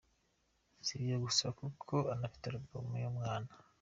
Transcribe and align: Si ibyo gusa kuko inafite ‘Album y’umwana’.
Si 0.85 0.93
ibyo 0.99 1.17
gusa 1.25 1.45
kuko 1.59 1.95
inafite 2.15 2.45
‘Album 2.47 2.87
y’umwana’. 3.01 3.49